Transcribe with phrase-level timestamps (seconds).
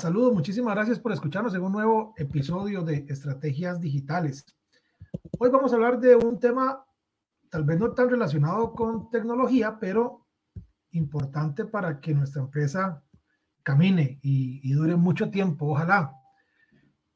[0.00, 4.46] Saludos, muchísimas gracias por escucharnos en un nuevo episodio de Estrategias Digitales.
[5.38, 6.82] Hoy vamos a hablar de un tema
[7.50, 10.26] tal vez no tan relacionado con tecnología, pero
[10.92, 13.04] importante para que nuestra empresa
[13.62, 16.16] camine y, dure mucho tiempo, ojalá.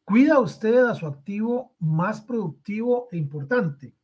[0.05, 3.97] ¿Cuida usted a su activo más productivo e importante?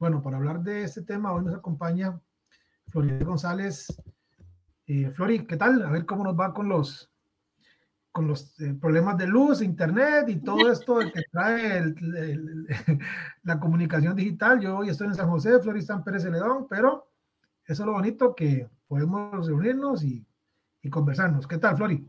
[0.00, 2.20] Bueno, para hablar de este tema, hoy nos acompaña
[2.88, 3.86] Flori González.
[4.88, 5.80] Eh, Flori, ¿qué tal?
[5.84, 7.12] A ver cómo nos va con los,
[8.16, 11.82] con los eh, problemas de luz, internet y todo esto que trae
[13.42, 14.58] la comunicación digital.
[14.58, 17.12] Yo hoy estoy en San José, Flori está en Pérez Celedón, pero
[17.66, 20.24] eso es lo bonito que podemos reunirnos y,
[20.80, 21.46] y conversarnos.
[21.46, 22.08] ¿Qué tal, Flori?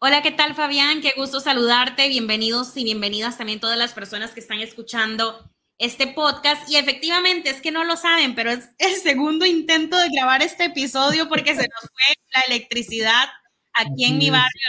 [0.00, 1.00] Hola, ¿qué tal, Fabián?
[1.00, 2.10] Qué gusto saludarte.
[2.10, 7.62] Bienvenidos y bienvenidas también todas las personas que están escuchando este podcast y efectivamente es
[7.62, 11.62] que no lo saben, pero es el segundo intento de grabar este episodio porque se
[11.62, 13.28] nos fue la electricidad
[13.72, 14.68] aquí en mi barrio.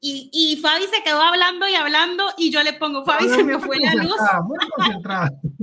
[0.00, 3.58] Y, y Fabi se quedó hablando y hablando y yo le pongo, Fabi, se me
[3.58, 4.16] fue la luz.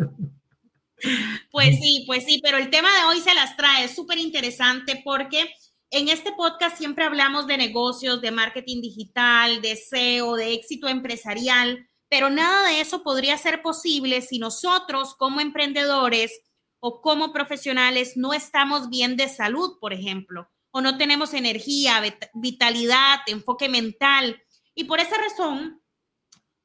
[1.51, 5.01] Pues sí, pues sí, pero el tema de hoy se las trae, es súper interesante
[5.03, 5.53] porque
[5.91, 11.87] en este podcast siempre hablamos de negocios, de marketing digital, de SEO, de éxito empresarial,
[12.09, 16.41] pero nada de eso podría ser posible si nosotros como emprendedores
[16.79, 22.01] o como profesionales no estamos bien de salud, por ejemplo, o no tenemos energía,
[22.33, 24.41] vitalidad, enfoque mental.
[24.73, 25.81] Y por esa razón,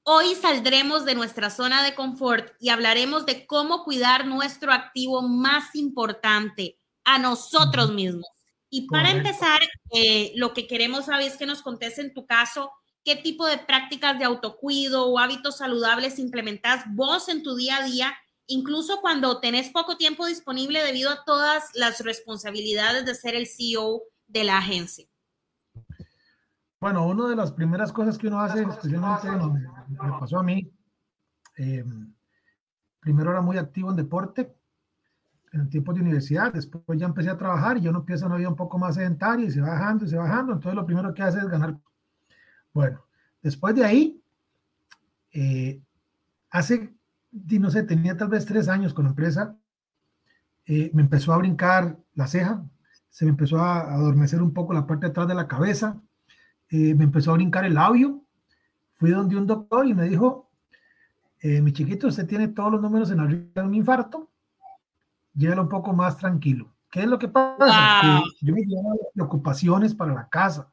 [0.02, 5.74] hoy saldremos de nuestra zona de confort y hablaremos de cómo cuidar nuestro activo más
[5.74, 8.26] importante, a nosotros mismos.
[8.70, 9.60] Y para empezar,
[9.92, 12.72] eh, lo que queremos, saber es que nos contes en tu caso
[13.04, 17.84] qué tipo de prácticas de autocuido o hábitos saludables implementas vos en tu día a
[17.84, 18.16] día,
[18.48, 24.02] incluso cuando tenés poco tiempo disponible debido a todas las responsabilidades de ser el CEO
[24.26, 25.06] de la agencia.
[26.80, 30.70] Bueno, una de las primeras cosas que uno hace, especialmente me, pasó a mí,
[31.56, 31.84] eh,
[33.00, 34.54] primero era muy activo en deporte,
[35.52, 38.36] en el tiempo de universidad, después ya empecé a trabajar y yo no empiezo una
[38.36, 40.84] vida un poco más sedentaria y se va bajando y se va bajando, entonces lo
[40.84, 41.78] primero que hace es ganar
[42.72, 43.04] bueno,
[43.42, 44.22] después de ahí,
[45.32, 45.80] eh,
[46.50, 46.94] hace,
[47.32, 49.56] no sé, tenía tal vez tres años con la empresa,
[50.66, 52.64] eh, me empezó a brincar la ceja,
[53.08, 56.00] se me empezó a adormecer un poco la parte de atrás de la cabeza,
[56.70, 58.22] eh, me empezó a brincar el labio,
[58.96, 60.50] fui donde un doctor y me dijo,
[61.40, 64.28] mi chiquito, usted tiene todos los números en arriba de un infarto,
[65.34, 66.72] llévelo un poco más tranquilo.
[66.90, 68.22] ¿Qué es lo que pasa?
[68.40, 70.72] yo me llevo preocupaciones para la casa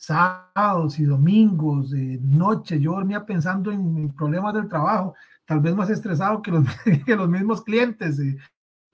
[0.00, 5.90] sábados y domingos, de noche, yo dormía pensando en problemas del trabajo, tal vez más
[5.90, 6.64] estresado que los,
[7.06, 8.38] que los mismos clientes eh,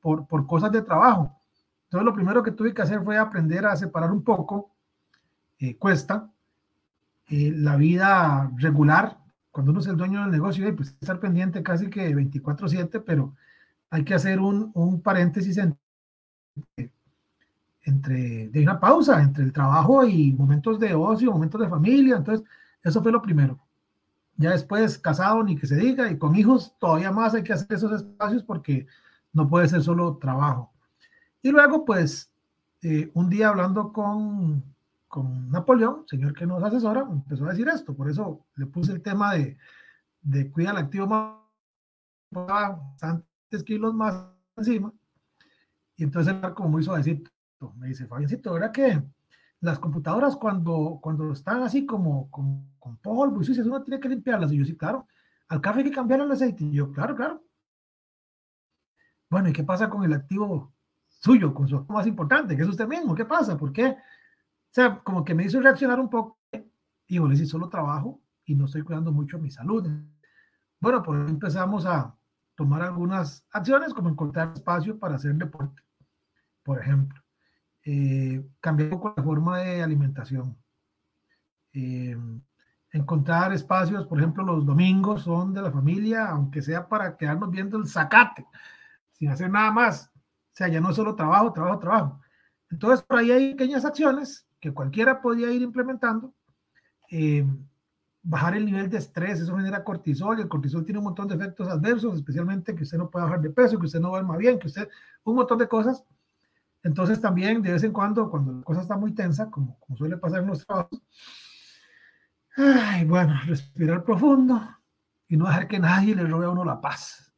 [0.01, 1.41] por, por cosas de trabajo.
[1.85, 4.75] Entonces lo primero que tuve que hacer fue aprender a separar un poco,
[5.61, 6.29] eh, cuesta,
[7.29, 9.17] eh, la vida regular,
[9.53, 13.33] cuando uno es el dueño del negocio, pues estar pendiente casi que 24/7, pero
[13.91, 15.79] hay que hacer un, un paréntesis entre
[17.87, 22.17] entre, de una pausa entre el trabajo y momentos de ocio, momentos de familia.
[22.17, 22.47] Entonces,
[22.83, 23.59] eso fue lo primero.
[24.37, 27.73] Ya después, casado, ni que se diga, y con hijos, todavía más hay que hacer
[27.73, 28.87] esos espacios porque
[29.33, 30.73] no puede ser solo trabajo.
[31.43, 32.31] Y luego, pues,
[32.83, 34.65] eh, un día hablando con,
[35.07, 37.95] con Napoleón, señor que nos asesora, empezó a decir esto.
[37.95, 39.57] Por eso le puse el tema de,
[40.23, 41.37] de cuidar al activo más
[42.31, 44.27] bastantes kilos más
[44.57, 44.93] encima.
[45.97, 47.31] Y entonces como muy suavecito
[47.77, 49.03] me dice Fabiancito, ¿verdad que
[49.61, 54.53] las computadoras cuando, cuando están así como, con polvo y sucias, uno tiene que limpiarlas?
[54.53, 55.07] Y yo, sí, claro,
[55.49, 56.65] al café hay que cambiar el aceite.
[56.65, 57.43] Y yo, claro, claro.
[59.31, 60.73] Bueno, ¿y qué pasa con el activo
[61.09, 63.15] suyo, con su más importante, que es usted mismo?
[63.15, 63.57] ¿Qué pasa?
[63.57, 63.89] ¿Por qué?
[63.89, 63.97] O
[64.71, 66.39] sea, como que me hizo reaccionar un poco.
[67.09, 69.89] Y le dije, solo trabajo y no estoy cuidando mucho mi salud.
[70.81, 72.17] Bueno, pues empezamos a
[72.55, 75.83] tomar algunas acciones, como encontrar espacio para hacer deporte,
[76.63, 77.26] por ejemplo
[77.89, 80.57] eh, cambiar un poco la forma de alimentación.
[81.73, 82.17] Eh,
[82.91, 87.79] encontrar espacios, por ejemplo, los domingos son de la familia, aunque sea para quedarnos viendo
[87.79, 88.45] el zacate,
[89.13, 90.11] sin hacer nada más.
[90.17, 92.21] O sea, ya no es solo trabajo, trabajo, trabajo.
[92.71, 96.35] Entonces, por ahí hay pequeñas acciones que cualquiera podía ir implementando.
[97.09, 97.47] Eh,
[98.21, 101.37] bajar el nivel de estrés, eso genera cortisol y el cortisol tiene un montón de
[101.37, 104.59] efectos adversos, especialmente que usted no puede bajar de peso, que usted no duerma bien,
[104.59, 104.89] que usted,
[105.23, 106.05] un montón de cosas.
[106.87, 110.43] Entonces también de vez en cuando, cuando la cosa está muy tensa, como, suele pasar
[110.43, 111.03] en los trabajos,
[112.57, 114.63] ay, bueno, respirar profundo
[115.27, 117.35] y no dejar que nadie le robe a uno la paz.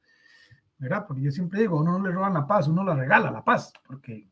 [0.76, 1.06] ¿Verdad?
[1.08, 3.72] Porque yo siempre digo, uno no le roba la paz, uno la regala la paz,
[3.86, 4.28] porque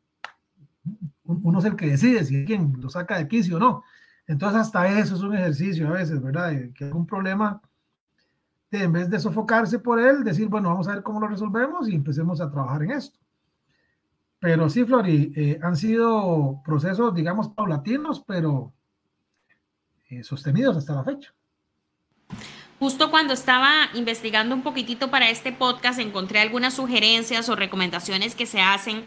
[1.24, 3.84] uno es el que decide si alguien lo saca de quicio o no.
[4.26, 6.52] Entonces hasta eso es un ejercicio a veces, ¿verdad?
[6.74, 7.62] Que algún problema,
[8.70, 11.94] en vez de sofocarse por él, decir, bueno, vamos a ver cómo lo resolvemos y
[11.94, 13.18] empecemos a trabajar en esto.
[14.46, 18.72] Pero sí, Flori, eh, han sido procesos, digamos, paulatinos, pero
[20.08, 21.34] eh, sostenidos hasta la fecha.
[22.78, 28.46] Justo cuando estaba investigando un poquitito para este podcast, encontré algunas sugerencias o recomendaciones que
[28.46, 29.04] se hacen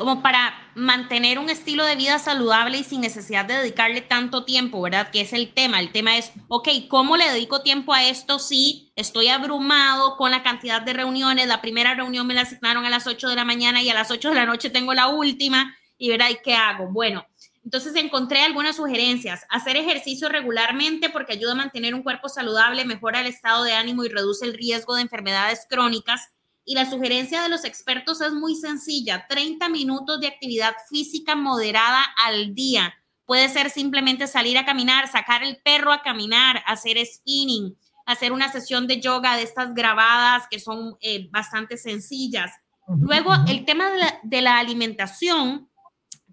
[0.00, 4.80] como para mantener un estilo de vida saludable y sin necesidad de dedicarle tanto tiempo,
[4.80, 5.10] ¿verdad?
[5.10, 5.78] Que es el tema.
[5.78, 10.42] El tema es, ok, ¿cómo le dedico tiempo a esto si estoy abrumado con la
[10.42, 11.48] cantidad de reuniones?
[11.48, 14.10] La primera reunión me la asignaron a las 8 de la mañana y a las
[14.10, 16.30] 8 de la noche tengo la última y ¿verdad?
[16.30, 16.90] ¿Y qué hago?
[16.90, 17.26] Bueno,
[17.62, 19.44] entonces encontré algunas sugerencias.
[19.50, 24.02] Hacer ejercicio regularmente porque ayuda a mantener un cuerpo saludable, mejora el estado de ánimo
[24.06, 26.30] y reduce el riesgo de enfermedades crónicas
[26.64, 32.02] y la sugerencia de los expertos es muy sencilla, 30 minutos de actividad física moderada
[32.24, 32.94] al día.
[33.24, 37.76] Puede ser simplemente salir a caminar, sacar el perro a caminar, hacer spinning,
[38.06, 42.52] hacer una sesión de yoga de estas grabadas que son eh, bastante sencillas.
[43.00, 45.68] Luego, el tema de la, de la alimentación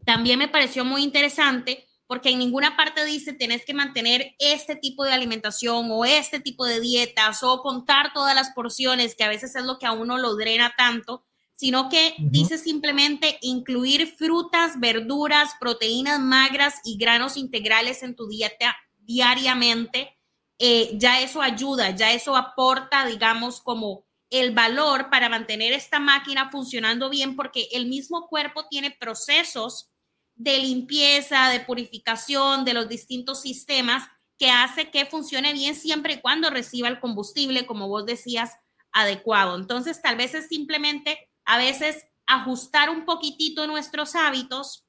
[0.05, 5.03] también me pareció muy interesante porque en ninguna parte dice tenés que mantener este tipo
[5.03, 9.55] de alimentación o este tipo de dietas o contar todas las porciones, que a veces
[9.55, 11.25] es lo que a uno lo drena tanto,
[11.55, 18.77] sino que dice simplemente incluir frutas, verduras, proteínas magras y granos integrales en tu dieta
[18.99, 20.15] diariamente.
[20.59, 26.49] Eh, ya eso ayuda, ya eso aporta, digamos, como el valor para mantener esta máquina
[26.51, 29.91] funcionando bien, porque el mismo cuerpo tiene procesos
[30.37, 34.07] de limpieza, de purificación de los distintos sistemas
[34.37, 38.51] que hace que funcione bien siempre y cuando reciba el combustible, como vos decías,
[38.91, 39.55] adecuado.
[39.55, 44.85] Entonces, tal vez es simplemente a veces ajustar un poquitito nuestros hábitos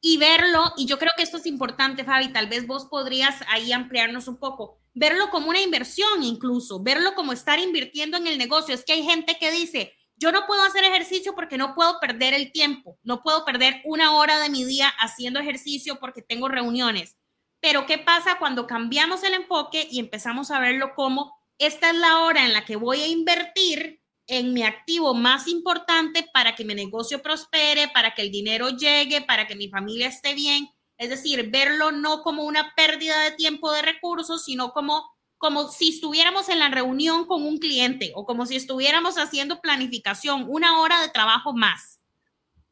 [0.00, 3.72] y verlo, y yo creo que esto es importante, Fabi, tal vez vos podrías ahí
[3.72, 8.74] ampliarnos un poco, verlo como una inversión incluso, verlo como estar invirtiendo en el negocio.
[8.74, 12.32] Es que hay gente que dice, yo no puedo hacer ejercicio porque no puedo perder
[12.32, 17.16] el tiempo, no puedo perder una hora de mi día haciendo ejercicio porque tengo reuniones.
[17.60, 22.20] Pero ¿qué pasa cuando cambiamos el enfoque y empezamos a verlo como esta es la
[22.20, 26.76] hora en la que voy a invertir en mi activo más importante para que mi
[26.76, 30.70] negocio prospere, para que el dinero llegue, para que mi familia esté bien?
[30.98, 35.11] Es decir, verlo no como una pérdida de tiempo de recursos, sino como
[35.42, 40.46] como si estuviéramos en la reunión con un cliente o como si estuviéramos haciendo planificación,
[40.48, 42.00] una hora de trabajo más.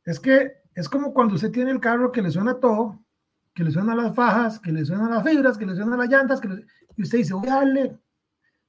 [0.04, 3.04] Es que es como cuando usted tiene el carro que le suena todo,
[3.56, 6.40] que le suenan las fajas, que le suenan las fibras, que le suenan las llantas,
[6.40, 6.48] que
[6.96, 7.98] y usted dice, voy a darle,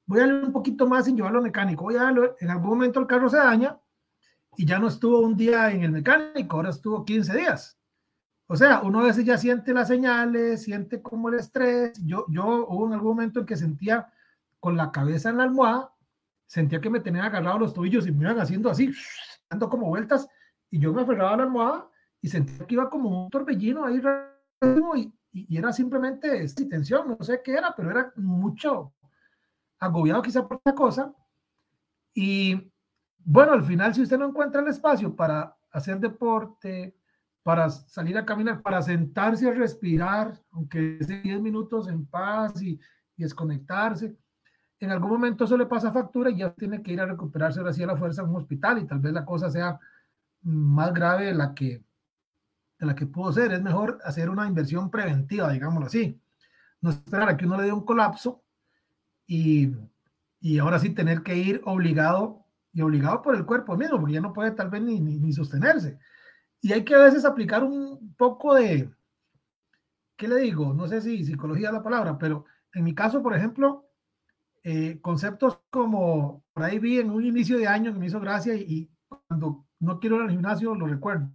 [0.07, 2.69] voy a darle un poquito más sin llevarlo al mecánico, voy a darle, en algún
[2.69, 3.79] momento el carro se daña
[4.57, 7.77] y ya no estuvo un día en el mecánico, ahora estuvo 15 días.
[8.51, 11.93] O sea, uno a veces ya siente las señales, siente como el estrés.
[12.05, 14.11] Yo, yo hubo en algún momento en que sentía
[14.59, 15.93] con la cabeza en la almohada,
[16.47, 18.91] sentía que me tenían agarrado los tobillos y me iban haciendo así,
[19.49, 20.27] dando como vueltas,
[20.69, 21.89] y yo me aferraba a la almohada
[22.21, 24.01] y sentía que iba como un torbellino ahí
[24.97, 28.91] y, y, era simplemente esta tensión, no sé qué era, pero era mucho
[29.79, 31.13] agobiado quizá por esta cosa.
[32.13, 32.69] Y
[33.17, 36.97] bueno, al final, si usted no encuentra el espacio para hacer deporte,
[37.43, 42.79] para salir a caminar, para sentarse a respirar, aunque sea 10 minutos en paz y,
[43.17, 44.17] desconectarse.
[44.79, 47.71] En algún momento eso le pasa factura y ya tiene que ir a recuperarse ahora
[47.71, 49.79] a la fuerza en un hospital y tal vez la cosa sea
[50.41, 51.83] más grave de la que,
[52.79, 53.51] de la que pudo ser.
[53.51, 56.19] Es mejor hacer una inversión preventiva, digámoslo así.
[56.81, 58.43] No esperar a que uno le dé un colapso
[59.27, 59.71] y,
[60.39, 62.43] y ahora sí tener que ir obligado
[62.73, 65.99] y obligado por el cuerpo mismo, porque ya no puede tal vez ni, ni sostenerse.
[66.61, 68.89] Y hay que a veces aplicar un poco de,
[70.15, 70.73] ¿qué le digo?
[70.73, 73.89] No sé si psicología es la palabra, pero en mi caso, por ejemplo,
[74.63, 78.55] eh, conceptos como, por ahí vi en un inicio de año que me hizo gracia
[78.55, 78.89] y,
[79.27, 81.33] cuando no quiero ir al gimnasio lo recuerdo.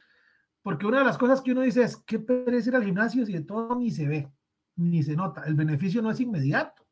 [0.62, 3.32] Porque una de las cosas que uno dice es, ¿qué perece ir al gimnasio si
[3.32, 4.32] de todo ni se ve,
[4.76, 5.42] ni se nota?
[5.44, 6.86] El beneficio no es inmediato.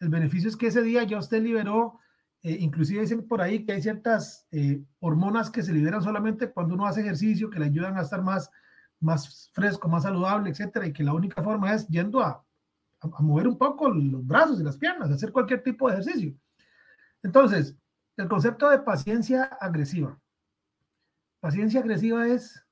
[0.00, 1.98] El beneficio es que ese día ya usted liberó
[2.48, 6.76] eh, inclusive dicen por ahí que hay ciertas eh, hormonas que se liberan solamente cuando
[6.76, 8.50] uno hace ejercicio, que le ayudan a estar más,
[9.00, 12.42] más fresco, más saludable, etcétera, y que la única forma es yendo a,
[13.18, 16.34] mover un poco los brazos y las piernas, hacer cualquier tipo de ejercicio.
[17.22, 17.76] Entonces,
[18.16, 20.18] el concepto de paciencia agresiva.
[21.40, 22.64] Paciencia agresiva es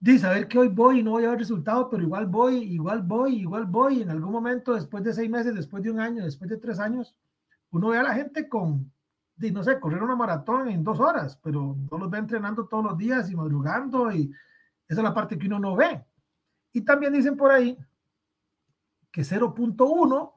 [0.00, 3.02] de saber que hoy voy y no voy a ver resultado, pero igual voy, igual
[3.02, 4.02] voy, igual voy.
[4.02, 7.16] En algún momento, después de seis meses, después de un año, después de tres años,
[7.74, 8.92] uno ve a la gente con,
[9.36, 12.96] no sé, correr una maratón en dos horas, pero no los ve entrenando todos los
[12.96, 14.32] días y madrugando y
[14.86, 16.04] esa es la parte que uno no ve.
[16.72, 17.76] Y también dicen por ahí
[19.10, 20.32] que 0.1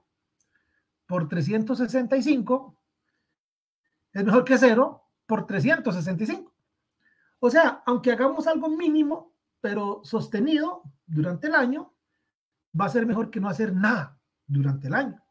[1.06, 2.76] por 365
[4.14, 6.52] es mejor que 0 por 365.
[7.40, 11.94] O sea, aunque hagamos algo mínimo, pero sostenido durante el año,
[12.80, 14.18] va a ser mejor que no hacer nada
[14.48, 15.22] durante el año.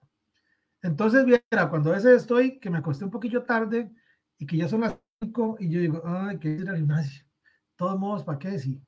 [0.83, 3.91] Entonces, viera, cuando a veces estoy, que me acosté un poquillo tarde
[4.39, 7.25] y que ya son las 5 y yo digo, ay, que ir al gimnasio.
[7.77, 8.59] todos modos, ¿para qué?
[8.59, 8.81] Sí.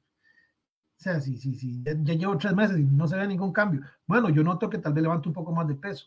[0.98, 3.82] O sea, sí, sí, sí, ya, llevo tres meses y no se ve ningún cambio.
[4.06, 6.06] Bueno, yo noto que tal vez levanto un poco más de peso.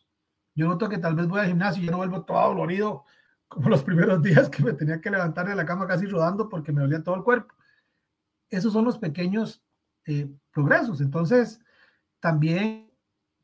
[0.53, 3.05] Yo noto que tal vez voy al gimnasio y ya no vuelvo todo dolorido
[3.47, 6.73] como los primeros días que me tenía que levantar de la cama casi rodando porque
[6.73, 7.55] me dolía todo el cuerpo.
[8.50, 9.63] Esos son los pequeños
[10.05, 11.00] eh, progresos.
[11.00, 11.61] Entonces,
[12.19, 12.90] también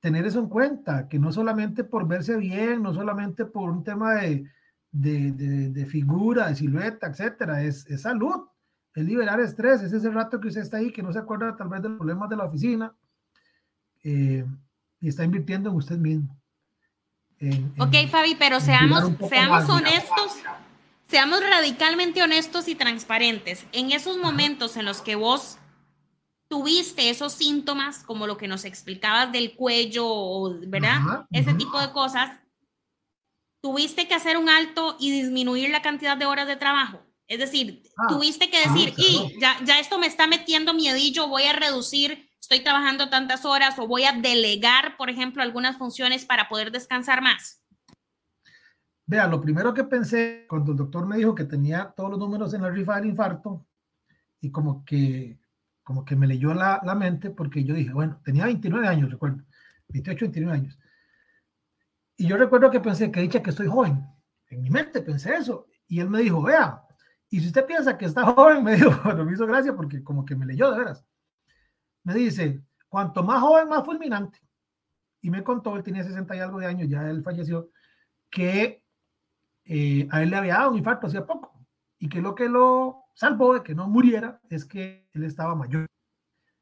[0.07, 4.13] tener eso en cuenta, que no solamente por verse bien, no solamente por un tema
[4.13, 4.45] de,
[4.89, 8.45] de, figura, de silueta, etcétera, es, salud,
[8.95, 11.67] es liberar estrés, es ese rato que usted está ahí, que no se acuerda tal
[11.67, 12.95] vez de los problemas de la oficina
[14.01, 14.45] eh,
[15.01, 16.39] y está invirtiendo en usted mismo.
[17.77, 20.37] ok, Fabi, pero seamos, seamos honestos,
[21.07, 23.65] seamos radicalmente honestos y transparentes.
[23.73, 25.57] En esos momentos en los que vos
[26.47, 31.25] tuviste esos síntomas, como lo que nos explicabas del cuello, ¿verdad?
[31.31, 32.39] Ese tipo de cosas,
[33.61, 37.01] tuviste que hacer un alto y disminuir la cantidad de horas de trabajo.
[37.27, 41.43] Es decir, ah, tuviste que decir, y ya, ya esto me está metiendo miedillo, voy
[41.43, 46.47] a reducir, estoy trabajando tantas horas o voy a delegar, por ejemplo, algunas funciones para
[46.47, 47.61] poder descansar más.
[49.05, 52.53] Vea, lo primero que pensé cuando el doctor me dijo que tenía todos los números
[52.53, 53.65] en la rifa del infarto
[54.39, 55.37] y como que
[55.87, 59.41] como que me leyó la, la, mente porque yo dije, bueno, tenía 29 años, recuerdo,
[59.87, 60.79] 28, 29 años.
[62.17, 64.05] Y yo recuerdo que pensé que dicha que estoy joven.
[64.49, 65.65] En mi mente pensé eso.
[65.87, 66.83] Y él me dijo, vea,
[67.29, 70.25] y si usted piensa que está joven, me dijo, bueno, me hizo gracia porque como
[70.25, 71.05] que me leyó de veras.
[72.03, 74.41] Me dice, cuanto más joven, más fulminante.
[75.21, 77.71] Y me contó, él tenía 60 y algo de años, ya él falleció,
[78.29, 78.83] que
[79.63, 81.56] eh, a él le había dado un infarto hacía poco.
[81.99, 85.87] Y que lo que lo salvo de que no muriera, es que él estaba mayor.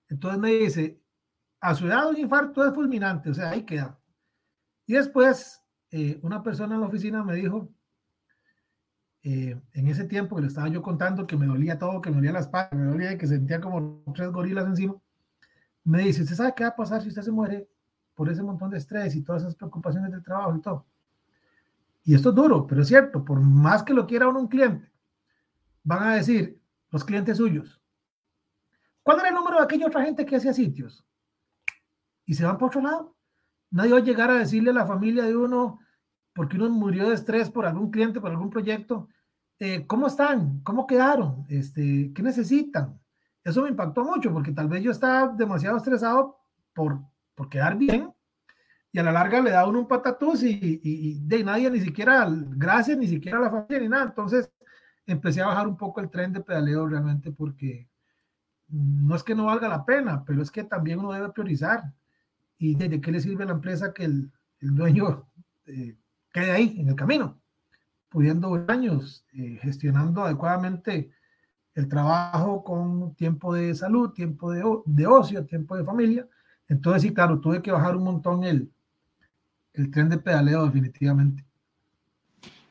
[0.08, 1.02] Entonces me dice,
[1.60, 4.00] a su edad un infarto es fulminante, o sea, ahí queda.
[4.86, 5.62] Y después,
[5.92, 7.70] eh, una persona en la oficina me dijo,
[9.24, 12.18] eh, en ese tiempo que le estaba yo contando que me dolía todo, que me
[12.18, 14.96] dolía la espalda, me dolía que sentía como tres gorilas encima,
[15.84, 17.68] me dice, ¿usted sabe qué va a pasar si usted se muere
[18.14, 20.86] por ese montón de estrés y todas esas preocupaciones del trabajo y todo?
[22.06, 24.90] Y esto es duro, pero es cierto, por más que lo quiera uno un cliente,
[25.86, 27.82] van a decir los clientes suyos,
[29.04, 31.06] ¿cuál era el número de aquella otra gente que hacía sitios?
[32.26, 33.16] Y se van por otro lado.
[33.72, 35.80] Nadie va a llegar a decirle a la familia de uno,
[36.34, 39.08] porque uno murió de estrés por algún cliente, por algún proyecto,
[39.60, 40.60] eh, ¿cómo están?
[40.64, 41.46] ¿Cómo quedaron?
[41.48, 43.00] Este, ¿Qué necesitan?
[43.44, 46.38] Eso me impactó mucho porque tal vez yo estaba demasiado estresado
[46.74, 47.00] por,
[47.36, 48.12] por quedar bien
[48.96, 52.98] y a la larga le da uno un patatús y, de nadie ni siquiera, gracias,
[52.98, 54.06] ni siquiera a la familia ni nada.
[54.06, 54.50] Entonces,
[55.06, 57.88] empecé a bajar un poco el tren de pedaleo realmente porque
[58.68, 61.94] no es que no valga la pena, pero es que también uno debe priorizar.
[62.58, 65.28] ¿Y desde qué le sirve a la empresa que el, el dueño
[65.66, 65.96] eh,
[66.32, 67.40] quede ahí en el camino?
[68.10, 71.12] Pudiendo años eh, gestionando adecuadamente
[71.74, 76.28] el trabajo con tiempo de salud, tiempo de, de, ocio, tiempo de familia.
[76.68, 78.72] Entonces, sí, claro, tuve que bajar un montón el,
[79.74, 81.46] el tren de pedaleo definitivamente.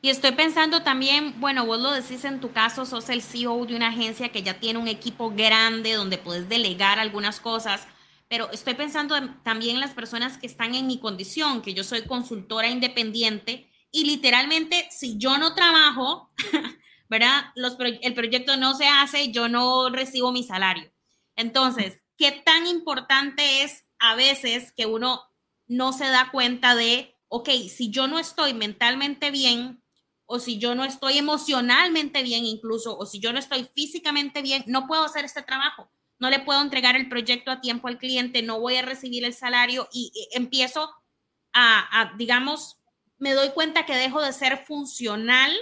[0.05, 3.75] Y estoy pensando también, bueno, vos lo decís en tu caso, sos el CEO de
[3.75, 7.87] una agencia que ya tiene un equipo grande donde puedes delegar algunas cosas,
[8.27, 12.03] pero estoy pensando también en las personas que están en mi condición, que yo soy
[12.03, 16.29] consultora independiente y literalmente si yo no trabajo,
[17.09, 17.45] ¿verdad?
[17.55, 20.93] El proyecto no se hace, yo no recibo mi salario.
[21.35, 25.23] Entonces, ¿qué tan importante es a veces que uno
[25.65, 29.81] no se da cuenta de, ok, si yo no estoy mentalmente bien,
[30.25, 34.63] o si yo no estoy emocionalmente bien incluso, o si yo no estoy físicamente bien,
[34.67, 35.89] no puedo hacer este trabajo.
[36.17, 39.33] No le puedo entregar el proyecto a tiempo al cliente, no voy a recibir el
[39.33, 40.89] salario y, empiezo
[41.53, 42.81] a, digamos,
[43.17, 45.55] me doy cuenta que dejo de ser funcional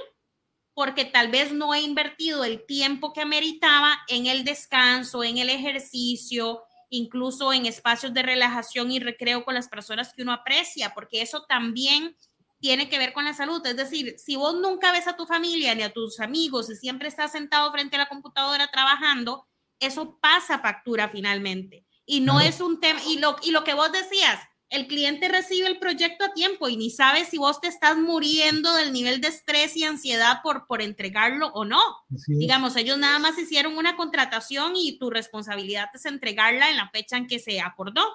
[0.73, 5.49] porque tal vez no he invertido el tiempo que ameritaba en el descanso, en el
[5.49, 11.21] ejercicio, incluso en espacios de relajación y recreo con las personas que uno aprecia, porque
[11.21, 12.15] eso también
[12.63, 13.61] tiene que ver con la salud.
[13.67, 17.09] Es decir, si vos nunca ves a tu familia ni a tus amigos y siempre
[17.09, 19.45] estás sentado frente a la computadora trabajando,
[19.81, 21.85] eso pasa factura finalmente.
[22.05, 24.39] Y no es un tema, y lo, y lo que vos decías,
[24.69, 28.73] el cliente recibe el proyecto a tiempo y ni sabe si vos te estás muriendo
[28.75, 31.81] del nivel de estrés y ansiedad por, por entregarlo o no.
[32.27, 37.17] Digamos, ellos nada más hicieron una contratación y tu responsabilidad es entregarla en la fecha
[37.17, 38.05] en que se acordó.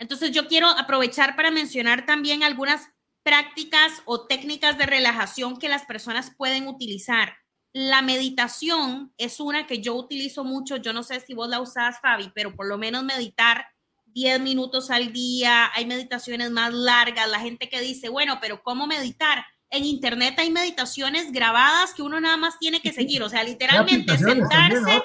[0.00, 2.88] Entonces yo quiero aprovechar para mencionar también algunas
[3.28, 7.36] prácticas o técnicas de relajación que las personas pueden utilizar.
[7.74, 12.00] La meditación es una que yo utilizo mucho, yo no sé si vos la usás,
[12.00, 13.66] Fabi, pero por lo menos meditar
[14.06, 18.86] 10 minutos al día, hay meditaciones más largas, la gente que dice, bueno, pero ¿cómo
[18.86, 19.44] meditar?
[19.68, 24.16] En internet hay meditaciones grabadas que uno nada más tiene que seguir, o sea, literalmente
[24.16, 25.02] sentarse,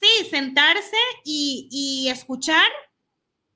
[0.00, 2.70] sí, sentarse y, y, escuchar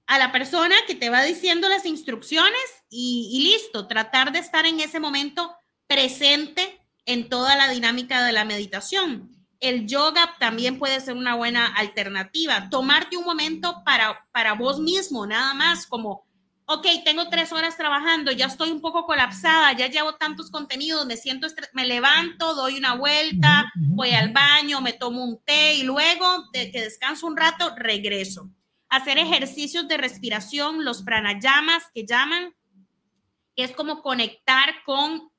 [0.07, 4.67] a la persona que te va diciendo las instrucciones y, y listo, tratar de estar
[4.67, 5.55] en ese momento
[5.87, 11.67] presente en toda la dinámica de la meditación el yoga también puede ser una buena
[11.67, 12.69] alternativa.
[12.71, 16.27] Tomarte un momento para, para vos mismo, nada más, como,
[16.67, 21.17] ok, tengo tres horas trabajando, ya estoy un poco colapsada, ya llevo tantos contenidos, me
[21.17, 26.49] siento, me levanto, doy una vuelta, voy al baño, me tomo un té y luego
[26.53, 28.51] de que descanso un rato, regreso.
[28.89, 32.55] Hacer ejercicios de respiración, los pranayamas que llaman,
[33.57, 35.31] es como conectar con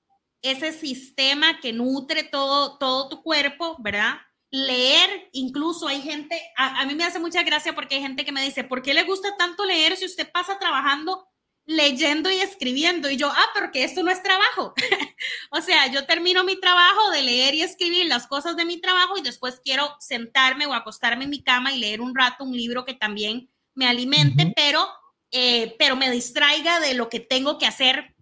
[0.41, 4.17] ese sistema que nutre todo, todo tu cuerpo, ¿verdad?
[4.50, 8.43] Leer, incluso hay gente, a, mí me hace mucha gracia porque hay gente que me
[8.43, 11.27] dice, ¿por qué le gusta tanto leer si usted pasa trabajando
[11.65, 13.09] leyendo y escribiendo?
[13.09, 14.74] Y yo, ah, porque esto no es trabajo.
[15.51, 19.17] o sea, yo termino mi trabajo de leer y escribir las cosas de mi trabajo
[19.17, 22.86] y después quiero sentarme o acostarme en mi cama y leer un rato un libro
[22.86, 24.88] que también me alimente, pero,
[25.31, 28.15] eh, pero me distraiga de lo que tengo que hacer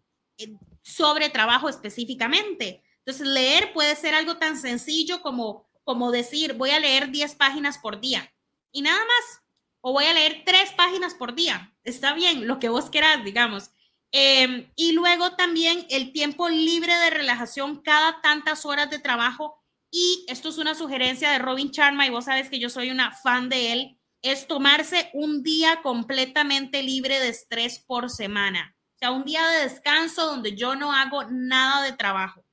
[0.81, 2.83] sobre trabajo específicamente.
[2.99, 7.77] Entonces, leer puede ser algo tan sencillo como, como decir, voy a leer 10 páginas
[7.77, 8.31] por día
[8.71, 9.41] y nada más.
[9.81, 11.75] O voy a leer 3 páginas por día.
[11.83, 13.69] Está bien, lo que vos querás, digamos.
[14.11, 19.61] Em, y luego también el tiempo libre de relajación cada tantas horas de trabajo.
[19.91, 23.11] Y esto es una sugerencia de Robin Charma y vos sabes que yo soy una
[23.11, 23.94] fan de él.
[24.25, 28.75] Es tomarse un día completamente libre de estrés por semana
[29.11, 32.43] un día de descanso donde yo no hago nada de trabajo.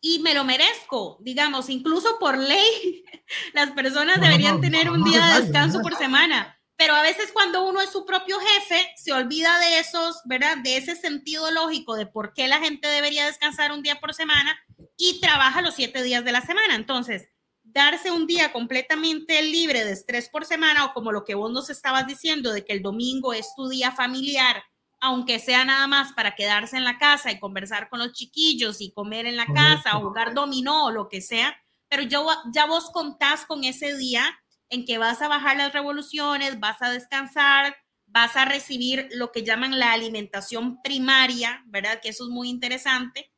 [0.00, 3.04] Y me lo merezco, digamos, incluso por ley,
[3.52, 6.56] las personas deberían tener un día de descanso por semana.
[6.76, 10.56] Pero a veces cuando uno es su propio jefe, se olvida de esos, ¿verdad?
[10.58, 14.58] De ese sentido lógico de por qué la gente debería descansar un día por semana
[14.96, 16.76] y trabaja los siete días de la semana.
[16.76, 17.28] Entonces,
[17.72, 21.70] darse un día completamente libre de estrés por semana o como lo que vos nos
[21.70, 24.62] estabas diciendo de que el domingo es tu día familiar
[25.00, 28.92] aunque sea nada más para quedarse en la casa y conversar con los chiquillos y
[28.92, 31.56] comer en la casa o jugar dominó o lo que sea,
[31.88, 32.20] pero ya,
[32.52, 34.24] ya vos contás con ese día
[34.68, 39.42] en que vas a bajar las revoluciones, vas a descansar, vas a recibir lo que
[39.42, 42.00] llaman la alimentación primaria, ¿verdad?
[42.00, 43.29] Que eso es muy interesante,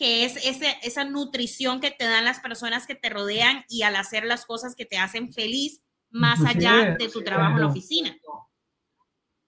[0.00, 3.96] que es ese, esa nutrición que te dan las personas que te rodean y al
[3.96, 8.16] hacer las cosas que te hacen feliz más allá de tu trabajo en la oficina.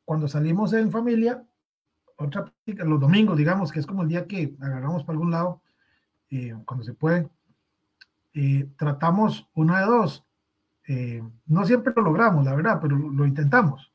[0.04, 1.42] Cuando salimos en familia,
[2.16, 5.62] otra práctica, los domingos, digamos, que es como el día que agarramos para algún lado,
[6.28, 7.30] eh, cuando se puede,
[8.34, 10.22] eh, tratamos una de dos.
[10.86, 13.90] Eh, no siempre lo logramos, la verdad, pero lo, intentamos.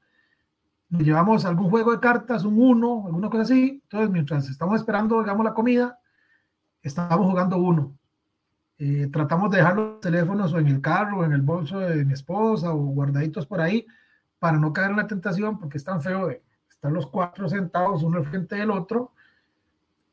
[0.89, 3.79] Nos llevamos algún juego de cartas, un uno, alguna cosa así.
[3.83, 5.99] Entonces, mientras estamos esperando, digamos, la comida,
[6.87, 7.97] estamos jugando uno.
[9.11, 12.13] tratamos de dejar los teléfonos o en el carro, o en el bolso de mi
[12.13, 13.85] esposa, o guardaditos por ahí,
[14.39, 18.03] para no caer en la tentación, porque es tan feo de, están los cuatro sentados
[18.03, 19.11] uno al frente del otro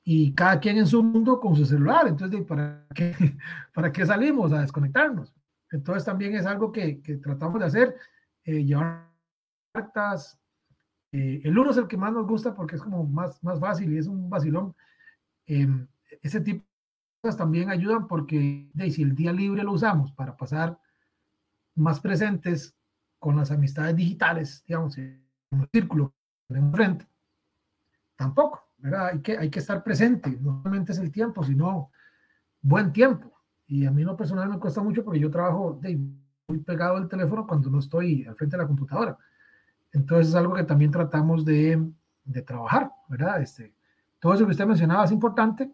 [0.03, 2.07] y cada quien en su mundo con su celular.
[2.09, 3.15] Entonces, ¿para qué,
[3.75, 5.35] para qué salimos a desconectarnos?
[5.71, 7.97] Entonces, también es algo que, que tratamos de hacer,
[8.45, 9.11] eh, llevar
[9.73, 10.39] cartas.
[11.13, 13.93] Eh, el uno es el que más nos gusta porque es como más, más fácil
[13.93, 14.75] y es un vacilón.
[15.47, 15.87] Em,
[16.23, 20.37] ese tipo de cosas también ayudan porque de, si el día libre lo usamos para
[20.37, 20.79] pasar
[21.75, 22.77] más presentes
[23.19, 26.15] con las amistades digitales, digamos, en un círculo
[26.49, 27.07] enfrente.
[28.17, 29.07] Tampoco, ¿verdad?
[29.07, 31.91] Hay que, hay que estar presente, no solamente es el tiempo, sino
[32.61, 33.33] buen tiempo.
[33.67, 35.99] Y a mí lo personal me cuesta mucho porque yo trabajo de,
[36.47, 39.19] muy pegado al teléfono cuando no estoy al frente de la computadora.
[39.93, 41.93] Entonces es algo que también tratamos de
[42.25, 43.43] de trabajar, ¿verdad?
[43.43, 43.75] Este,
[44.19, 45.71] todo eso que usted mencionaba es importante,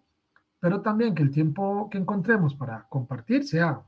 [0.61, 3.83] pero también que el tiempo que encontremos para compartir sea,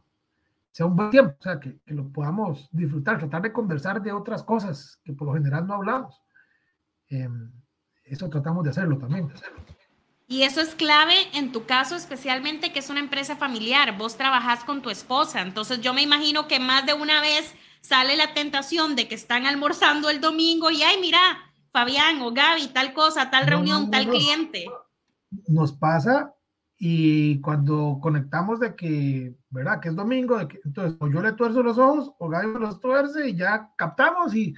[0.72, 4.10] sea un buen tiempo, o sea, que, que lo podamos disfrutar, tratar de conversar de
[4.10, 6.20] otras cosas que por lo general no hablamos.
[7.10, 7.28] Eh,
[8.04, 9.28] eso tratamos de hacerlo también.
[9.28, 9.62] De hacerlo.
[10.26, 13.98] Y eso es clave en tu caso, especialmente que es una empresa familiar.
[13.98, 15.42] Vos trabajás con tu esposa.
[15.42, 19.44] Entonces yo me imagino que más de una vez sale la tentación de que están
[19.44, 21.20] almorzando el domingo y, ay, mira,
[21.70, 24.64] Fabián o Gaby, tal cosa, tal reunión, tal cliente.
[25.48, 26.34] Nos pasa
[26.84, 29.78] y cuando conectamos de que, ¿verdad?
[29.78, 32.80] Que es domingo, de que, entonces o yo le tuerzo los ojos o Gaby los
[32.80, 34.52] tuerce y ya captamos y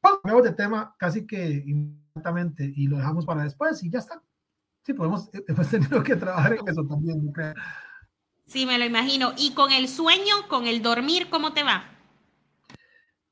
[0.00, 0.42] ¡pum!
[0.42, 4.22] de tema casi que inmediatamente y lo dejamos para después y ya está.
[4.82, 7.34] Sí, podemos, eh, hemos tenido que trabajar en eso también.
[8.46, 9.34] Sí, me lo imagino.
[9.36, 11.84] ¿Y con el sueño, con el dormir, cómo te va?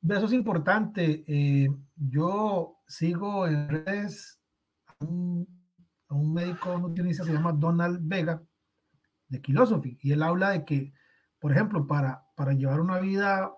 [0.06, 1.24] Eso es importante.
[1.26, 4.38] Eh, yo sigo en redes
[5.00, 5.55] un,
[6.08, 8.42] a un médico nutricionista, se llama Donald Vega,
[9.28, 10.92] de Philosophy, y él habla de que,
[11.40, 13.52] por ejemplo, para, para llevar una vida,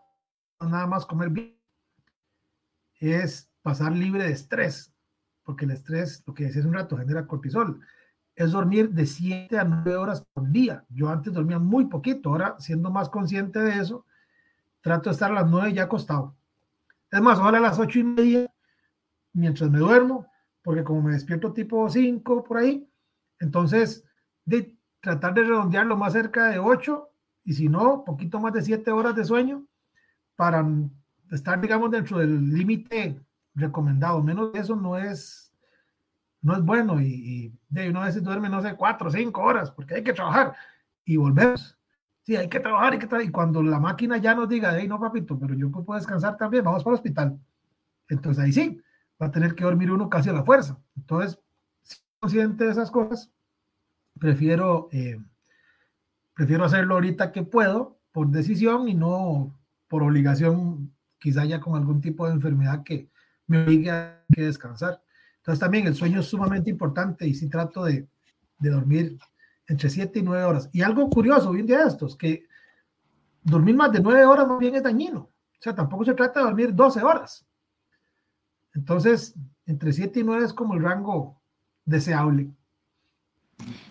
[0.61, 1.59] nada más comer bien,
[3.01, 4.95] es pasar libre de estrés
[5.49, 7.81] porque el estrés, lo que decía hace un rato, genera cortisol,
[8.37, 10.85] es dormir de 7 a 9 horas por día.
[10.91, 14.05] Yo antes dormía muy poquito, ahora siendo más consciente de eso,
[14.83, 16.37] trato de estar a las 9 ya acostado.
[17.11, 18.55] Es más, ahora a las 8 y media,
[19.33, 20.27] mientras me duermo,
[20.69, 22.87] porque como me despierto tipo 5 por ahí,
[23.41, 24.05] entonces
[24.45, 27.09] de tratar de redondearlo más cerca de 8
[27.45, 29.67] y si no, poquito más de 7 horas de sueño
[30.37, 30.69] para
[31.31, 33.19] estar, digamos, dentro del límite
[33.55, 34.23] recomendado.
[34.23, 35.55] Menos de eso no es,
[36.43, 39.71] no es bueno y, de uno a veces duerme, no sé, cuatro o cinco horas
[39.71, 40.55] porque hay que trabajar
[41.03, 41.79] y volvemos.
[42.25, 43.27] Sí, hay que trabajar, hay que trabajar.
[43.27, 46.63] Y cuando la máquina ya nos diga, hey, no, papito, pero yo puedo descansar también,
[46.63, 47.41] vamos para el hospital.
[48.11, 48.83] Entonces ahí sí,
[49.21, 50.79] va a tener que dormir uno casi a la fuerza.
[50.97, 51.39] Entonces,
[51.83, 53.31] si consciente de esas cosas,
[54.19, 55.21] prefiero, eh,
[56.35, 59.55] prefiero hacerlo ahorita que puedo, por decisión y no
[59.89, 63.09] por obligación, quizá ya con algún tipo de enfermedad que,
[63.49, 65.03] me obliga a que descansar.
[65.39, 68.07] Entonces también el sueño es sumamente importante y sí trato de,
[68.59, 69.19] de dormir
[69.67, 70.71] entre 7 y 9 horas.
[70.73, 72.47] Y algo curioso hoy en día de estos, que
[73.43, 75.21] dormir más de 9 horas más bien es dañino.
[75.21, 77.47] O sea, tampoco se trata de dormir 12 horas.
[78.79, 79.35] Entonces,
[79.67, 81.43] entre 7 y 9 es como el rango
[81.85, 82.49] deseable.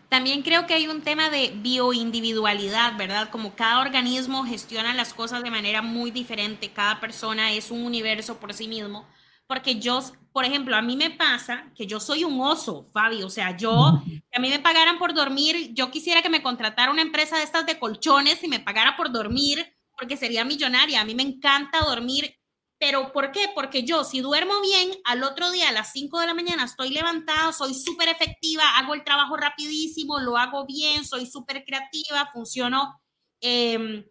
[0.09, 3.29] También creo que hay un tema de bioindividualidad, ¿verdad?
[3.29, 8.37] Como cada organismo gestiona las cosas de manera muy diferente, cada persona es un universo
[8.37, 9.05] por sí mismo
[9.47, 10.01] porque yo,
[10.33, 13.71] por ejemplo, a mí me pasa que yo soy un oso, Fabi, o sea, yo,
[14.33, 17.65] a mí me pagaran por dormir, yo quisiera que me contratara una empresa de estas
[17.65, 19.65] de colchones y me pagara por dormir,
[19.97, 22.35] porque sería millonaria, a mí me encanta dormir,
[22.79, 23.49] pero ¿por qué?
[23.55, 26.89] Porque yo, si duermo bien, al otro día a las 5 de la mañana estoy
[26.89, 33.01] levantada, soy súper efectiva, hago el trabajo rapidísimo, lo hago bien, soy súper creativa, funciono
[33.41, 34.05] em,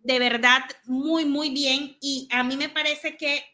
[0.00, 3.44] de verdad muy, muy bien y a mí me parece que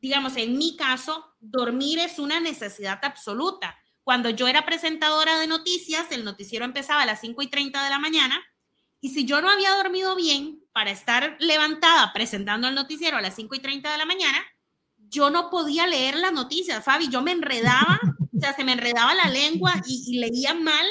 [0.00, 3.76] digamos, en mi caso, dormir es una necesidad absoluta.
[4.04, 7.90] Cuando yo era presentadora de noticias, el noticiero empezaba a las 5 y 30 de
[7.90, 8.40] la mañana,
[9.00, 13.34] y si yo no había dormido bien para estar levantada presentando el noticiero a las
[13.36, 14.44] 5 y 30 de la mañana,
[15.08, 17.98] yo no podía leer las noticias, Fabi, yo me enredaba,
[18.36, 20.84] o sea, se me enredaba la lengua y, y leía mal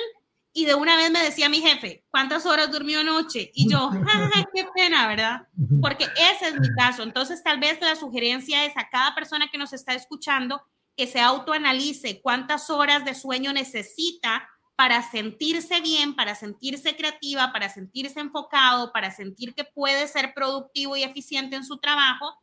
[0.54, 3.52] y de una vez me decía mi jefe, ¿cuántas horas durmió anoche?
[3.54, 3.92] Y yo,
[4.34, 5.42] ¡ay, qué pena, ¿verdad?
[5.80, 7.04] Porque ese es mi caso.
[7.04, 10.64] Entonces, tal vez la sugerencia es a cada persona que nos está escuchando
[10.98, 17.70] que se autoanalice cuántas horas de sueño necesita para sentirse bien, para sentirse creativa, para
[17.70, 22.34] sentirse enfocado, para sentir que puede ser productivo y eficiente en su trabajo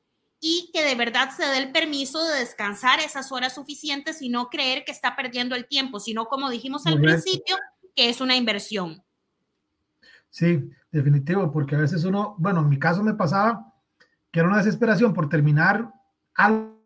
[0.41, 4.49] y que de verdad se dé el permiso de descansar esas horas suficientes y no
[4.49, 7.57] creer que está perdiendo el tiempo, sino como dijimos al principio,
[7.95, 9.05] que es una inversión.
[10.31, 13.73] Sí, definitivo, porque a veces uno, bueno, en mi caso me pasaba
[14.33, 15.93] que era una desesperación por terminar
[16.35, 16.81] algo.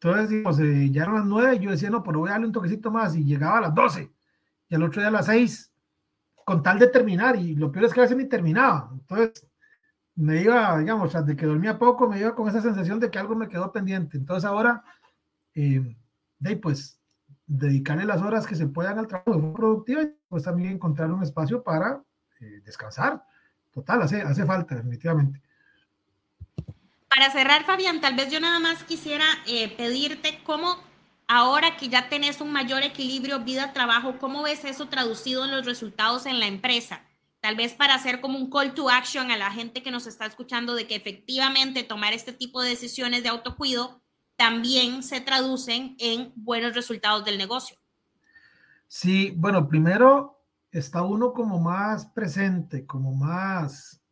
[0.00, 2.90] Entonces, eh, ya eran las nueve, yo decía, no, pero voy a darle un toquecito
[2.90, 4.11] más y llegaba a las doce
[4.72, 5.70] y al otro día a las seis,
[6.46, 8.88] con tal de terminar, y lo peor es que a veces ni terminaba.
[8.90, 9.46] Entonces,
[10.14, 13.34] me iba, digamos, de que dormía poco, me iba con esa sensación de que algo
[13.34, 14.16] me quedó pendiente.
[14.16, 14.82] Entonces, ahora,
[15.54, 15.94] eh,
[16.38, 16.98] de pues,
[17.46, 21.62] dedicarle las horas que se puedan al trabajo productivo y pues también encontrar un espacio
[21.62, 22.02] para
[22.40, 23.22] eh, descansar.
[23.72, 25.42] Total, hace, hace falta, definitivamente.
[27.10, 30.78] Para cerrar, Fabián, tal vez yo nada más quisiera eh, pedirte cómo
[31.32, 36.26] ahora que ya tenés un mayor equilibrio vida-trabajo, ¿cómo ves eso traducido en los resultados
[36.26, 37.00] en la empresa?
[37.40, 40.26] Tal vez para hacer como un call to action a la gente que nos está
[40.26, 44.02] escuchando de que efectivamente tomar este tipo de decisiones de autocuido
[44.36, 47.78] también se traducen en buenos resultados del negocio.
[48.86, 50.38] Sí, bueno, primero
[50.70, 54.02] está uno como más presente, como más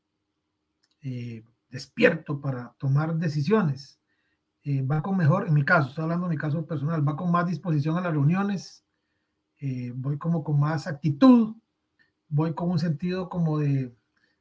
[1.02, 3.99] eh, despierto para tomar decisiones.
[4.62, 7.31] Eh, va con mejor, en mi caso, estoy hablando de mi caso personal, va con
[7.31, 8.85] más disposición a las reuniones,
[9.59, 11.57] eh, voy como con más actitud,
[12.29, 13.94] voy con un sentido como de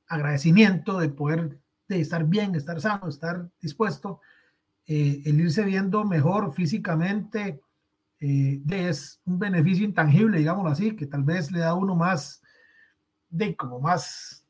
[0.08, 4.22] agradecimiento, de poder de estar bien, estar sano, estar dispuesto,
[4.86, 7.62] el irse viendo mejor físicamente,
[8.20, 12.42] es un beneficio intangible, digámoslo así, que tal vez le da a uno más,
[13.30, 14.46] de como más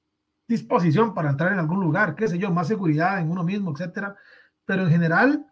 [0.47, 4.15] disposición para entrar en algún lugar, qué sé yo, más seguridad en uno mismo, etcétera.
[4.65, 5.45] Pero en general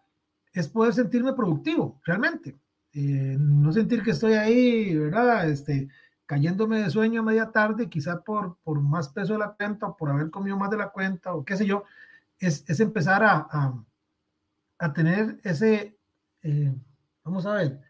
[0.52, 2.58] es poder sentirme productivo, realmente.
[2.92, 5.48] Eh, no sentir que estoy ahí, ¿verdad?
[5.48, 5.88] Este,
[6.26, 9.96] cayéndome de sueño a media tarde, quizá por, por más peso de la cuenta o
[9.96, 11.84] por haber comido más de la cuenta o qué sé yo,
[12.38, 13.48] es, es empezar a,
[14.78, 15.96] a, tener ese,
[16.42, 16.74] eh,
[17.24, 17.80] vamos a ver,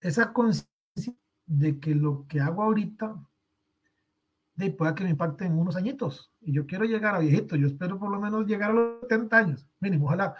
[0.00, 1.14] esa conciencia
[1.46, 3.14] de que lo que hago ahorita
[4.54, 6.32] de, pueda que me impacte en unos añitos.
[6.40, 9.36] Y yo quiero llegar a viejito, yo espero por lo menos llegar a los 70
[9.36, 10.34] años, mínimo, ojalá.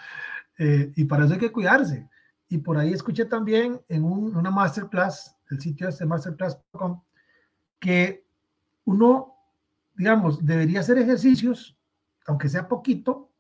[0.59, 2.09] Eh, y para eso hay que cuidarse.
[2.49, 7.03] Y por ahí escuché también en un, una masterclass, el sitio este masterclass.com,
[7.79, 8.27] que
[8.85, 9.35] uno,
[9.95, 11.77] digamos, debería hacer ejercicios,
[12.27, 13.31] aunque sea poquito,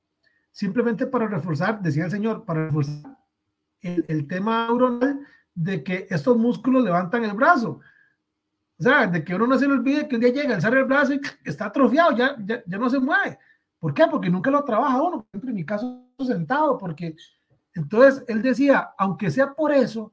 [0.50, 3.18] simplemente para reforzar, decía el señor, para reforzar
[3.80, 5.20] el, el tema neuronal
[5.54, 7.80] de que estos músculos levantan el brazo.
[8.78, 10.84] O sea, de que uno no se le olvide que un día llega, alzar el
[10.84, 13.38] brazo y está atrofiado, ya, ya, ya, no se mueve.
[13.82, 14.04] ¿Por qué?
[14.08, 15.26] Porque nunca lo trabaja uno.
[15.32, 17.16] en mi caso, sentado, porque
[17.74, 20.12] entonces él decía, aunque sea por eso,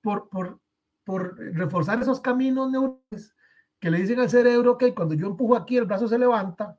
[0.00, 0.60] por, por,
[1.02, 3.34] por reforzar esos caminos neuronales
[3.80, 6.78] que le dicen al cerebro que cuando yo empujo aquí el brazo se levanta,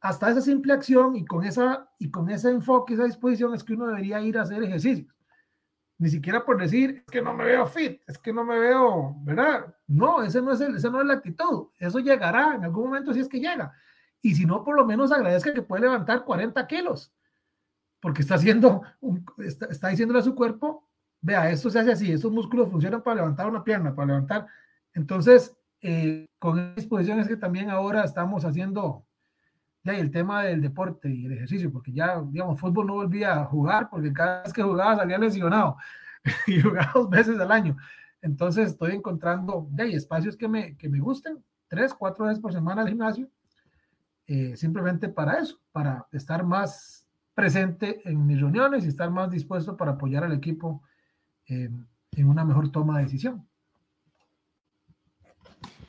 [0.00, 3.74] hasta esa simple acción y con, esa, y con ese enfoque, esa disposición es que
[3.74, 5.14] uno debería ir a hacer ejercicios
[5.98, 9.16] ni siquiera por decir, es que no me veo fit, es que no me veo,
[9.22, 9.74] ¿verdad?
[9.88, 13.12] No, ese no es, el, ese no es la actitud, eso llegará en algún momento
[13.12, 13.74] si es que llega.
[14.22, 17.12] Y si no, por lo menos agradezca que puede levantar 40 kilos,
[18.00, 18.82] porque está haciendo,
[19.38, 20.88] está, está diciéndole a su cuerpo,
[21.20, 24.46] vea, esto se hace así, estos músculos funcionan para levantar una pierna, para levantar.
[24.94, 29.04] Entonces, eh, con disposiciones que también ahora estamos haciendo
[29.84, 33.44] ya, el tema del deporte y el ejercicio, porque ya, digamos, fútbol no volvía a
[33.44, 35.76] jugar, porque cada vez que jugaba salía lesionado
[36.46, 37.76] y jugaba dos veces al año.
[38.20, 42.82] Entonces estoy encontrando ya, espacios que me, que me gusten, tres, cuatro veces por semana
[42.82, 43.28] al gimnasio,
[44.28, 49.76] eh, simplemente para eso, para estar más presente en mis reuniones y estar más dispuesto
[49.76, 50.82] para apoyar al equipo
[51.46, 51.88] en
[52.28, 53.48] una mejor toma de decisión.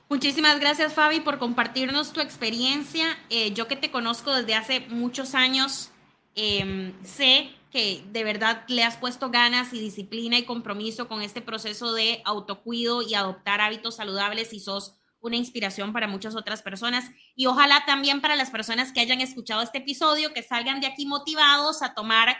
[0.10, 3.06] Muchísimas gracias, Fabi, por compartirnos tu experiencia.
[3.30, 5.92] Eh, yo que te conozco desde hace muchos años,
[6.34, 11.42] eh, sé que de verdad le has puesto ganas y disciplina y compromiso con este
[11.42, 17.10] proceso de autocuido y adoptar hábitos saludables y sos una inspiración para muchas otras personas
[17.36, 21.06] y ojalá también para las personas que hayan escuchado este episodio, que salgan de aquí
[21.06, 22.38] motivados a tomar,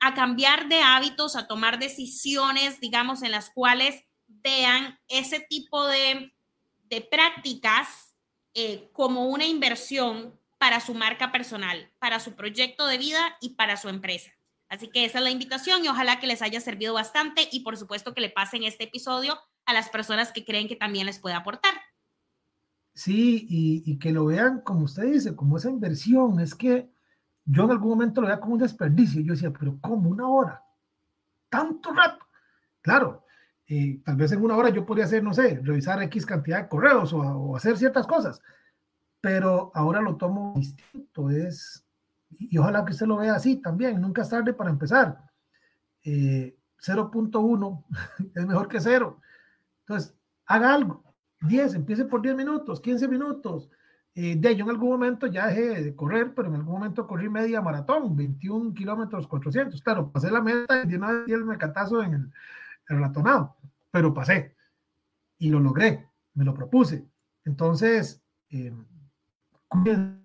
[0.00, 6.32] a cambiar de hábitos, a tomar decisiones, digamos, en las cuales vean ese tipo de
[6.92, 8.14] de prácticas
[8.52, 13.78] eh, como una inversión para su marca personal, para su proyecto de vida y para
[13.78, 14.30] su empresa.
[14.68, 17.78] Así que esa es la invitación y ojalá que les haya servido bastante y por
[17.78, 21.34] supuesto que le pasen este episodio a las personas que creen que también les puede
[21.34, 21.72] aportar.
[22.94, 26.40] Sí, y, que lo vean como usted dice, como esa inversión.
[26.40, 26.90] Es que
[27.44, 29.20] yo en algún momento lo veía como un desperdicio.
[29.22, 30.62] Yo decía, pero ¿cómo una hora?
[31.48, 32.26] Tanto rato.
[32.82, 33.24] Claro,
[34.04, 37.12] tal vez en una hora yo podría hacer, no sé, revisar X cantidad de correos
[37.12, 38.40] o, hacer ciertas cosas,
[39.20, 41.86] pero ahora lo tomo distinto, es,
[42.30, 45.18] y ojalá que usted lo vea así también, nunca es tarde para empezar.
[46.04, 49.20] 0.1 eh, es mejor que cero.
[49.80, 50.14] Entonces,
[50.46, 51.11] haga algo.
[51.42, 53.70] 10, empiece por 10 minutos, 15 minutos.
[54.14, 57.30] Eh, de yo en algún momento ya dejé de correr, pero en algún momento corrí
[57.30, 59.80] media maratón, 21 kilómetros 400.
[59.80, 62.32] Claro, pasé la meta y vez el mecatazo en el,
[62.86, 63.56] relatonado,
[63.90, 64.54] pero pasé
[65.38, 67.06] y lo logré, me lo propuse.
[67.44, 68.72] Entonces, eh,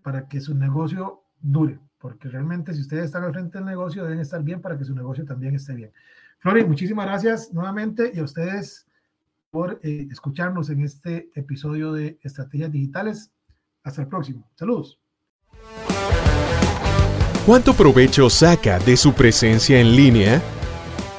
[0.01, 4.19] para que su negocio dure, porque realmente si ustedes están al frente del negocio deben
[4.19, 5.93] estar bien para que su negocio también esté bien.
[6.39, 8.86] Flori, muchísimas gracias nuevamente y a ustedes
[9.49, 13.31] por eh, escucharnos en este episodio de Estrategias Digitales.
[13.83, 14.49] Hasta el próximo.
[14.55, 14.99] Saludos.
[17.45, 20.41] ¿Cuánto provecho saca de su presencia en línea?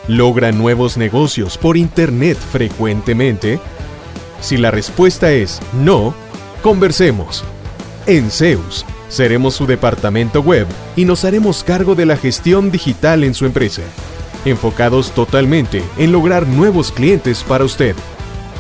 [0.09, 3.59] ¿Logra nuevos negocios por Internet frecuentemente?
[4.41, 6.15] Si la respuesta es no,
[6.63, 7.45] conversemos.
[8.07, 13.35] En Zeus, seremos su departamento web y nos haremos cargo de la gestión digital en
[13.35, 13.83] su empresa.
[14.45, 17.97] enfocados totalmente en lograr nuevos clientes para usted.